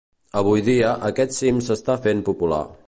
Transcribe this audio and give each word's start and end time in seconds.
Avui 0.39 0.63
dia, 0.69 0.95
aquest 1.11 1.37
cim 1.41 1.61
s'està 1.69 2.01
fent 2.09 2.27
popular. 2.31 2.67